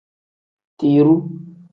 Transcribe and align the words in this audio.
Tiruu. 0.77 1.19